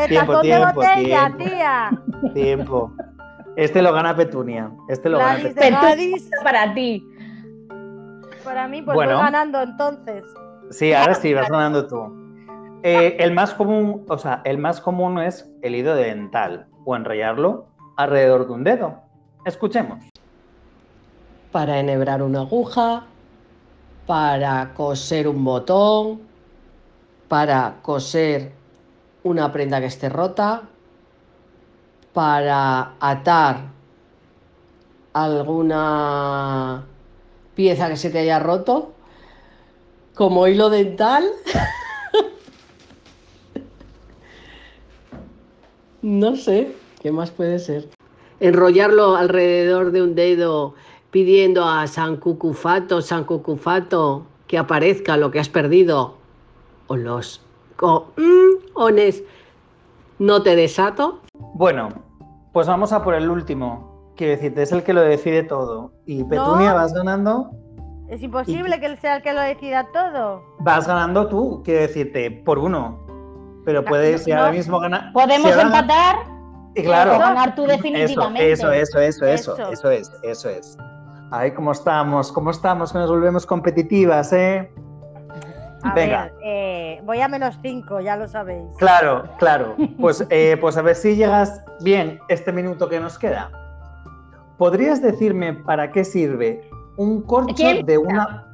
[0.00, 1.44] De Tiempo, tapón tiempo, de botella, tiempo.
[1.44, 1.90] tía.
[2.34, 2.92] Tiempo.
[3.56, 4.70] Este lo gana Petunia.
[4.88, 5.80] Este lo gana Gladys Petunia.
[5.80, 6.30] de Gadis.
[6.44, 7.02] Para ti.
[8.48, 9.16] Para mí, pues Bueno.
[9.16, 10.24] voy ganando entonces.
[10.70, 12.10] Sí, ahora sí, vas ganando tú.
[12.82, 17.66] Eh, el más común, o sea, el más común es el hilo dental o enrollarlo
[17.98, 18.94] alrededor de un dedo.
[19.44, 19.98] Escuchemos.
[21.52, 23.04] para enhebrar una aguja,
[24.06, 26.20] para coser un botón,
[27.28, 28.52] para coser
[29.24, 30.62] una prenda que esté rota,
[32.14, 33.60] para atar
[35.14, 36.84] alguna
[37.58, 38.92] pieza que se te haya roto,
[40.14, 41.28] como hilo dental.
[46.00, 47.88] No sé, ¿qué más puede ser?
[48.38, 50.74] Enrollarlo alrededor de un dedo
[51.10, 56.14] pidiendo a San Cucufato, San Cucufato, que aparezca lo que has perdido.
[56.86, 57.40] O los
[57.74, 59.24] cojones.
[60.20, 61.18] No te desato.
[61.34, 61.88] Bueno,
[62.52, 63.87] pues vamos a por el último.
[64.18, 65.92] Quiero decirte, es el que lo decide todo.
[66.04, 66.74] Y Petunia No.
[66.74, 67.50] vas ganando,
[68.08, 70.42] Es imposible que él sea el que lo decida todo.
[70.60, 73.06] vas ganando tú, quiero decirte, por uno.
[73.64, 74.38] Pero puedes, si no.
[74.40, 75.12] ahora mismo ganar.
[75.12, 76.16] Podemos si empatar
[76.74, 77.14] Y claro.
[77.16, 78.50] o ganar tú Eso, definitivamente.
[78.52, 79.70] eso, eso, eso, eso, Eso.
[79.70, 80.76] eso es, eso es.
[81.30, 84.68] Ay, cómo estamos, cómo estamos, que nos volvemos competitivas, ¿eh?
[85.84, 86.24] A Venga.
[86.24, 88.66] ver, eh, voy a menos 5, ya lo sabéis.
[88.78, 89.76] Claro, claro.
[90.00, 93.50] Pues, eh, pues a ver si llegas bien este minuto que nos queda.
[94.58, 97.86] ¿Podrías decirme para qué sirve un corcho ¿Quién?
[97.86, 98.44] de una...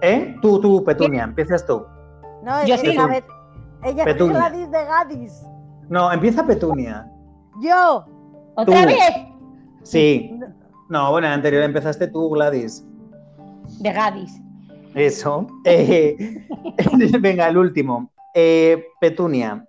[0.00, 0.36] ¿Eh?
[0.40, 1.84] Tú, tú, Petunia, empiezas tú.
[2.44, 2.86] No, Yo es sí.
[2.88, 3.24] Elizabeth-
[3.82, 4.16] Ella es.
[4.16, 5.42] Gladys de Gadis.
[5.88, 7.10] No, empieza Petunia.
[7.60, 8.04] Yo.
[8.54, 8.86] ¿Otra Tú.
[8.86, 8.98] vez?
[9.82, 10.38] Sí.
[10.88, 12.84] No, bueno, en la anterior empezaste tú, Gladys.
[13.80, 14.40] De Gadis.
[14.94, 15.46] Eso.
[15.64, 16.16] Eh,
[17.20, 18.10] venga, el último.
[18.34, 19.66] Eh, Petunia,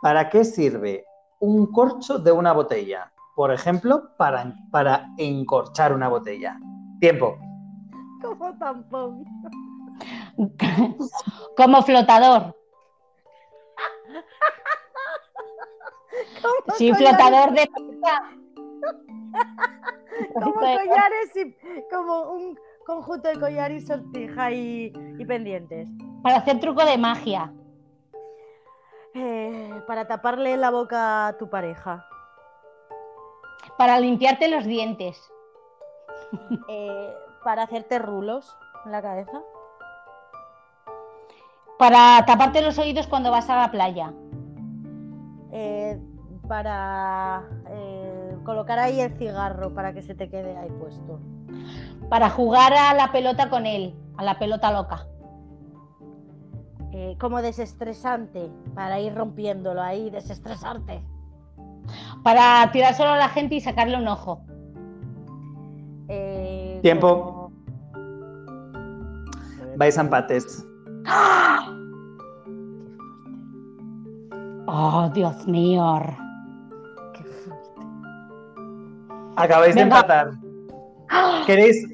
[0.00, 1.04] ¿para qué sirve
[1.40, 3.10] un corcho de una botella?
[3.38, 6.58] Por ejemplo, para, para encorchar una botella.
[6.98, 7.38] Tiempo.
[8.20, 9.24] Como tampón.
[11.56, 12.56] Como flotador.
[16.42, 17.70] Como Sí, collares- flotador de.
[20.34, 21.54] Como collares y
[21.88, 25.88] como un conjunto de collar y sortija y, y pendientes.
[26.24, 27.52] Para hacer truco de magia.
[29.14, 32.04] Eh, para taparle la boca a tu pareja.
[33.78, 35.18] Para limpiarte los dientes.
[36.68, 39.40] Eh, para hacerte rulos en la cabeza.
[41.78, 44.12] Para taparte los oídos cuando vas a la playa.
[45.52, 45.98] Eh,
[46.46, 51.20] para eh, colocar ahí el cigarro para que se te quede ahí puesto.
[52.10, 53.94] Para jugar a la pelota con él.
[54.18, 55.06] A la pelota loca.
[56.92, 61.02] Eh, como desestresante para ir rompiéndolo ahí, desestresarte.
[62.22, 64.40] Para tirar solo a la gente y sacarle un ojo.
[66.08, 67.24] Eh, Tiempo.
[67.24, 67.48] como-
[69.76, 70.66] Vais a empates.
[74.66, 76.00] Oh, Dios mío.
[77.14, 77.70] Qué fuerte.
[79.36, 80.30] Acabáis de empatar.
[81.46, 81.86] ¿Queréis,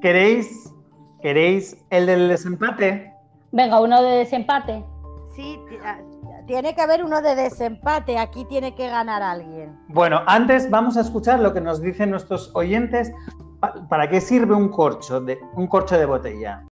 [0.00, 0.74] queréis,
[1.22, 3.12] queréis el del desempate?
[3.52, 4.84] Venga, uno de desempate.
[5.36, 5.98] Sí, ah,
[6.46, 8.18] tiene que haber uno de desempate.
[8.18, 9.78] Aquí tiene que ganar alguien.
[9.88, 13.12] Bueno, antes vamos a escuchar lo que nos dicen nuestros oyentes.
[13.60, 16.66] Pa- ¿Para qué sirve un corcho de, un corcho de botella?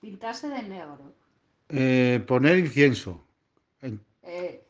[0.00, 1.12] Pintarse de negro.
[1.68, 3.24] Eh, poner incienso.
[3.82, 4.64] En- Eh,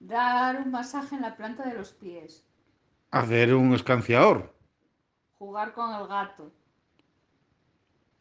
[0.00, 2.44] dar un masaje en la planta de los pies.
[3.10, 4.52] Hacer un escanciador.
[5.38, 6.50] Jugar con el gato.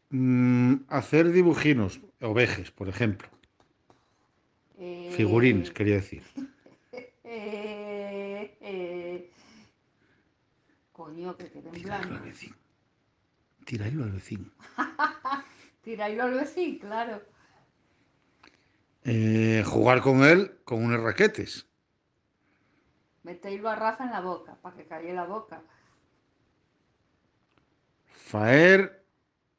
[0.10, 2.02] Mm, hacer dibujinos.
[2.22, 3.28] Ovejes, por ejemplo.
[4.82, 6.24] Eh, Figurines, quería decir.
[7.24, 9.32] eh, eh,
[10.92, 12.26] coño, que quede en Tirarlo al blanco.
[12.26, 12.58] vecino.
[14.04, 14.52] Al vecino.
[15.82, 17.22] Tirarlo al vecino, claro.
[19.04, 21.68] Eh, jugar con él con unos raquetes.
[23.24, 25.64] Meterlo a Rafa en la boca, para que calle la boca.
[28.30, 29.06] Faer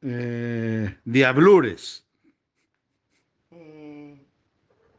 [0.01, 2.05] eh, diablures.
[3.51, 4.02] Eh,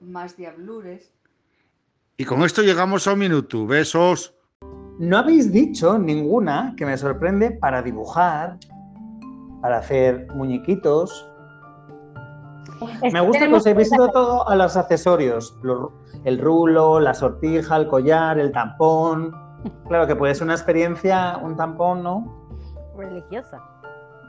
[0.07, 1.13] más diablures.
[2.17, 3.67] Y con esto llegamos a un minuto.
[3.67, 4.35] Besos.
[4.99, 8.59] No habéis dicho ninguna que me sorprende para dibujar,
[9.61, 11.29] para hacer muñequitos.
[13.03, 15.59] Es Me gusta que os habéis ido todo a los accesorios.
[16.25, 19.35] El rulo, la sortija, el collar, el tampón.
[19.89, 22.47] Claro que puede ser una experiencia, un tampón, ¿no?
[22.97, 23.61] Religiosa.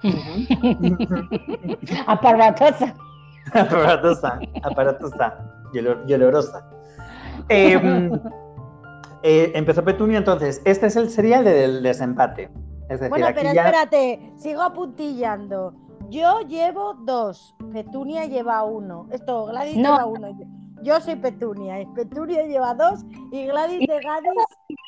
[2.07, 2.95] Aparatosa.
[3.53, 6.65] aparatosa, aparatosa y olor- y olorosa.
[7.49, 8.09] Eh,
[9.23, 12.49] eh, empezó Petunia, entonces, este es el serial del desempate.
[12.89, 13.65] Es decir, Bueno, aquí pero ya...
[13.65, 15.73] espérate, sigo apuntillando.
[16.09, 19.07] Yo llevo dos, Petunia lleva uno.
[19.11, 19.91] Esto, Gladys No.
[19.93, 20.27] lleva uno.
[20.83, 24.31] Yo soy Petunia, y Petunia lleva dos y Gladys de Gadis.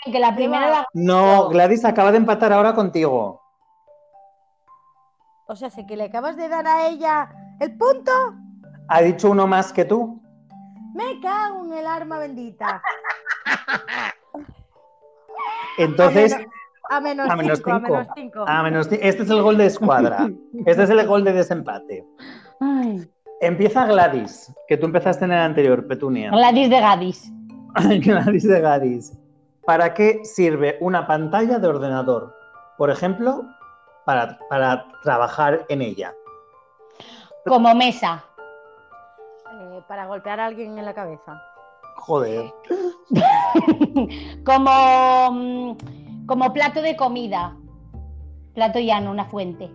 [0.06, 0.88] Que la primera lleva- la...
[0.94, 3.42] No, Gladys acaba de empatar ahora contigo.
[5.48, 8.12] O sea, sé que le acabas de dar a ella el punto.
[8.90, 10.22] Ha dicho uno más que tú.
[10.94, 12.82] Me cago en el arma bendita.
[15.78, 16.36] Entonces,
[16.90, 17.92] A menos, a menos cinco, a cinco.
[17.94, 18.46] menos cinco.
[18.48, 20.30] a menos ci- este es el gol de escuadra.
[20.66, 22.06] Este es el gol de desempate.
[22.60, 23.08] Ay,
[23.42, 26.32] Empieza Gladys, que tú empezaste en el anterior, Petunia.
[26.32, 27.32] Gladys de Gadis.
[28.04, 29.14] Gladys de Gadis.
[29.66, 32.34] ¿Para qué sirve una pantalla de ordenador?
[32.78, 33.46] Por ejemplo,
[34.06, 36.16] para, para trabajar en ella.
[37.46, 38.24] Como mesa.
[39.88, 41.42] Para golpear a alguien en la cabeza.
[41.96, 42.54] Joder.
[44.46, 45.78] como, mm,
[46.26, 47.56] como plato de comida.
[48.54, 49.72] Plato llano, una fuente.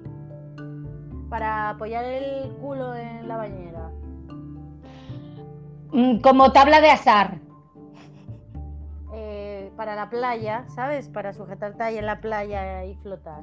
[1.30, 3.90] Para apoyar el culo en la bañera.
[5.92, 7.38] Mm, Como tabla de asar.
[9.14, 11.08] Eh, para la playa, ¿sabes?
[11.08, 13.42] Para sujetarte ahí en la playa y flotar.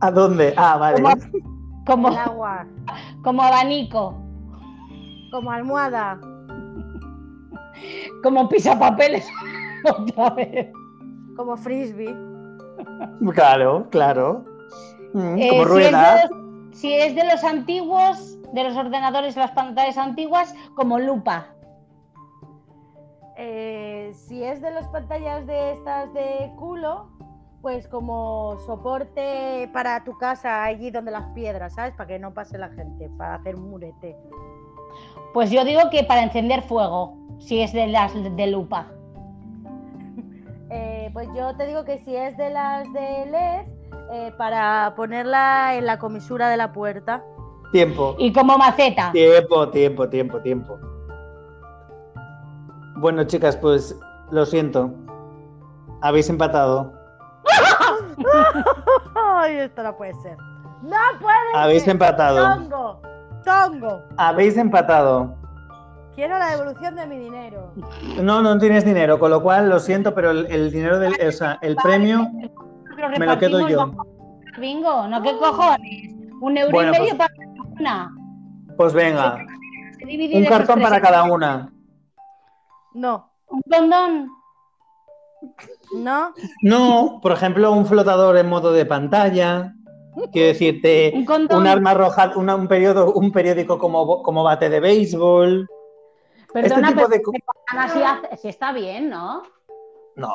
[0.00, 0.52] ¿A dónde?
[0.56, 1.02] Ah, vale.
[1.02, 1.14] Como,
[1.86, 2.66] como, El agua.
[3.22, 4.14] como abanico.
[5.32, 6.20] Como almohada.
[8.22, 9.28] Como pisapapeles.
[9.84, 10.70] Otra vez.
[11.36, 12.14] Como frisbee.
[13.34, 14.44] Claro, claro.
[15.14, 16.26] Mm, Eh, como si, es de rueda.
[16.28, 21.46] los, si es de los antiguos, de los ordenadores, las pantallas antiguas, como lupa.
[23.36, 27.08] Eh, si es de las pantallas de estas de culo,
[27.62, 31.94] pues como soporte para tu casa allí donde las piedras, ¿sabes?
[31.94, 34.16] Para que no pase la gente, para hacer un murete.
[35.32, 38.86] Pues yo digo que para encender fuego, si es de las de lupa.
[40.74, 43.66] Eh, pues yo te digo que si es de las de LED,
[44.10, 47.22] eh, para ponerla en la comisura de la puerta.
[47.72, 48.14] Tiempo.
[48.18, 49.12] Y como maceta.
[49.12, 50.78] Tiempo, tiempo, tiempo, tiempo.
[52.96, 53.98] Bueno, chicas, pues
[54.30, 54.90] lo siento.
[56.00, 56.90] Habéis empatado.
[59.14, 60.38] Ay, esto no puede ser.
[60.82, 61.92] No puede Habéis ser.
[61.92, 62.54] empatado.
[62.54, 63.00] Tongo,
[63.44, 64.02] tongo.
[64.16, 65.34] Habéis empatado.
[66.14, 67.72] Quiero la devolución de mi dinero.
[68.20, 71.32] No, no tienes dinero, con lo cual lo siento, pero el, el dinero del, o
[71.32, 72.30] sea, el premio
[73.18, 73.92] me lo quedo yo.
[74.60, 76.14] Bingo, ¿no qué cojones?
[76.42, 78.14] Un euro Bueno, y medio pues- para cada una.
[78.76, 79.38] Pues venga,
[80.34, 81.72] un cartón para cada una.
[82.94, 84.28] No, Un condón.
[85.96, 86.34] no.
[86.62, 89.74] No, por ejemplo, un flotador en modo de pantalla.
[90.32, 91.12] Quiero decirte,
[91.50, 95.68] Un arma roja, una- un, periodo, un periódico como, como bate de béisbol.
[96.52, 97.32] Perdona, este tipo
[97.70, 99.42] pero de así, sí está bien, ¿no?
[100.16, 100.28] No,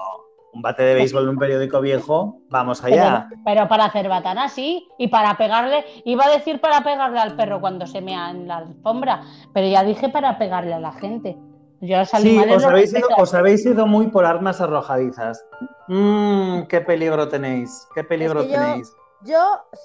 [0.54, 3.28] un bate de béisbol en un periódico viejo, vamos allá.
[3.30, 4.88] Pero, pero para hacer batana sí.
[4.98, 8.58] Y para pegarle, iba a decir para pegarle al perro cuando se mea en la
[8.58, 9.22] alfombra,
[9.54, 11.38] pero ya dije para pegarle a la gente.
[11.80, 13.22] Yo Sí, os habéis, ido, respeto.
[13.22, 15.46] os habéis ido muy por armas arrojadizas.
[15.88, 18.92] Mmm, qué peligro tenéis, qué peligro Es que yo- tenéis.
[18.92, 18.98] Yo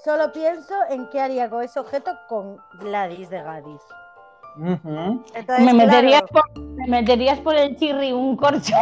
[0.05, 3.83] solo pienso en qué haría con ese objeto con Gladys de Gadis.
[4.59, 5.25] Ujú.
[5.35, 8.75] Entonces, me, meterías claro, por, me meterías por el chirri un corcho.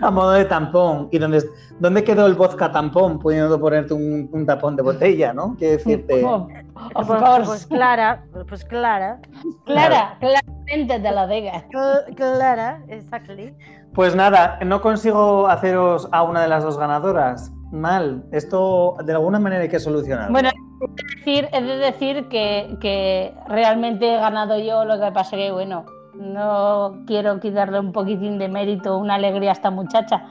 [0.00, 1.08] A modo de tampón.
[1.12, 1.44] ¿Y dónde,
[1.78, 5.54] dónde quedó el vodka tampón pudiendo ponerte un, un tapón de botella, no?
[5.56, 6.24] Quiero decirte.
[6.24, 6.48] Oh,
[6.94, 7.44] of pues, course.
[7.46, 9.20] pues Clara, pues Clara,
[9.64, 11.64] Clara, claramente te lo digas.
[11.68, 13.56] Cl- Clara, exactly.
[13.94, 17.52] Pues nada, no consigo haceros a una de las dos ganadoras.
[17.70, 18.24] Mal.
[18.32, 20.32] Esto de alguna manera hay que solucionarlo.
[20.32, 25.12] Bueno, he de decir, he de decir que, que realmente he ganado yo, lo que
[25.12, 30.22] pasa que, bueno, no quiero quitarle un poquitín de mérito, una alegría a esta muchacha,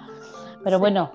[0.64, 1.12] pero bueno.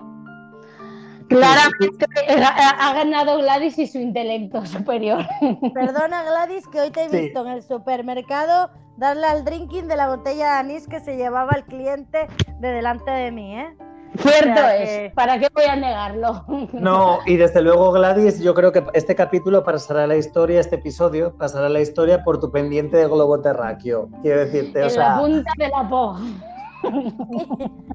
[1.27, 2.05] Claramente
[2.43, 5.25] ha, ha ganado Gladys y su intelecto superior.
[5.73, 7.17] Perdona Gladys que hoy te he Sí.
[7.21, 11.53] visto en el supermercado darle al drinking de la botella de anís que se llevaba
[11.55, 12.27] el cliente
[12.59, 13.75] de delante de mí, ¿eh?
[14.17, 16.45] Cierto O sea es, que- ¿para qué voy a negarlo?
[16.73, 20.75] No, y desde luego, Gladys, yo creo que este capítulo pasará a la historia, este
[20.75, 24.09] episodio pasará a la historia por tu pendiente de globo terráqueo.
[24.21, 25.15] Quiero decirte, o sea.
[25.15, 26.17] la punta de la po.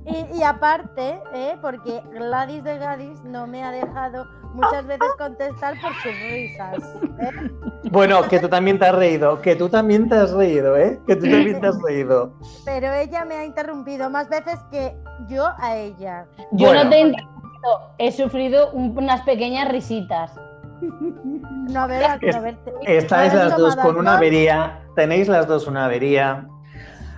[0.05, 1.57] Y, y aparte, ¿eh?
[1.62, 6.75] porque Gladys de Gadis no me ha dejado muchas veces contestar por sus risas.
[7.21, 7.51] ¿eh?
[7.93, 10.99] Bueno, que tú también te has reído, que tú también te has reído, ¿eh?
[11.07, 12.33] Que tú también te has reído.
[12.64, 14.97] Pero ella me ha interrumpido más veces que
[15.29, 16.27] yo a ella.
[16.53, 16.85] Yo Bueno.
[16.85, 20.33] no te he interrumpido, he sufrido un- unas pequeñas risitas.
[21.71, 22.73] No verás, Es- no verte.
[22.87, 26.47] Estáis las dos con una avería, tenéis las dos una avería.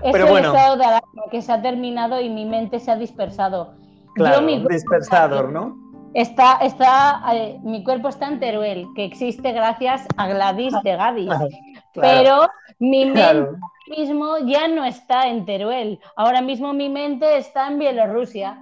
[0.02, 0.48] Es Pero el bueno.
[0.54, 3.74] estado de alarma que se ha terminado y mi mente se ha dispersado.
[4.14, 5.76] Claro, Yo, mi cuerpo dispersador, ¿no?
[6.12, 11.28] Está, está, eh, mi cuerpo está en Teruel, que existe gracias a Gladys de Gadis.
[11.28, 11.48] Claro.
[11.94, 12.48] Pero
[12.78, 13.56] mi mente Claro.
[13.88, 15.98] Mismo ya no está en Teruel.
[16.16, 18.58] Ahora mismo mi mente está en Bielorrusia.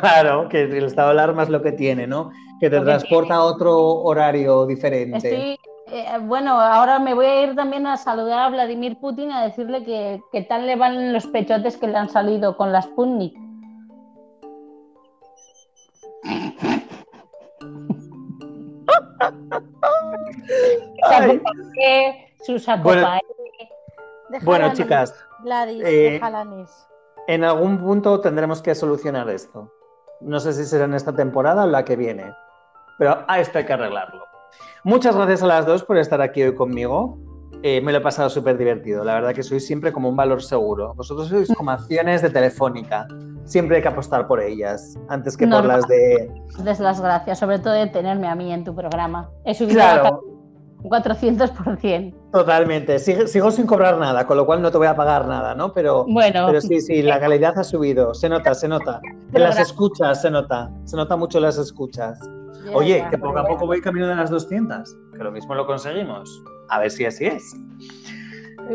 [0.00, 2.30] Claro, que el estado de alarma es lo que tiene, ¿no?
[2.60, 5.16] Que te Lo que transporta a otro horario diferente.
[5.16, 5.58] Estoy,
[5.92, 9.84] eh, bueno, ahora me voy a ir también a saludar a Vladimir Putin a decirle
[9.84, 13.36] que, que tal le van los pechotes que le han salido con la Sputnik.
[21.02, 21.40] Ay.
[22.44, 23.06] Su saco Bueno.
[24.30, 26.20] Déjala, Bueno, chicas, Gladys, eh,
[27.28, 29.72] en algún punto tendremos que solucionar esto.
[30.20, 32.32] No sé si será en esta temporada o la que viene,
[32.98, 34.24] pero a esto hay que arreglarlo.
[34.84, 37.18] Muchas gracias a las dos por estar aquí hoy conmigo.
[37.62, 39.04] Eh, me lo he pasado súper divertido.
[39.04, 40.92] La verdad que sois siempre como un valor seguro.
[40.94, 43.06] Vosotros sois como acciones de Telefónica.
[43.44, 46.30] Siempre hay que apostar por ellas, antes que por las de...
[46.62, 49.30] Des las gracias, sobre todo de tenerme a mí en tu programa.
[49.44, 50.02] He subido Claro.
[50.04, 50.10] la
[50.84, 52.14] un 400%.
[52.30, 52.98] Totalmente.
[52.98, 55.72] Sigo, sigo sin cobrar nada, con lo cual no te voy a pagar nada, ¿no?
[55.72, 58.14] Pero, Bueno, pero sí, sí, la calidad ha subido.
[58.14, 59.00] Se nota, se nota.
[59.32, 60.70] En las escuchas se nota.
[60.84, 62.20] Se nota mucho en las escuchas.
[62.72, 64.96] Oye, que poco a poco voy camino de las 200.
[65.16, 66.42] Que lo mismo lo conseguimos.
[66.68, 67.56] A ver si así es.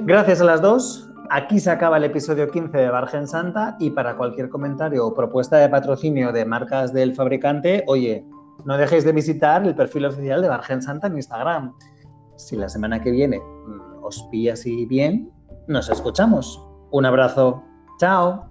[0.01, 1.10] Gracias a las dos.
[1.30, 5.57] Aquí se acaba el episodio 15 de Bargen Santa y para cualquier comentario o propuesta
[5.57, 8.26] de patrocinio de marcas del fabricante, oye,
[8.66, 11.74] no dejéis de visitar el perfil oficial de Bargen Santa en Instagram.
[12.40, 15.32] Si la semana que viene mm, os pilla así bien,
[15.68, 16.60] nos escuchamos.
[16.92, 17.62] Un abrazo.
[18.00, 18.49] Chao.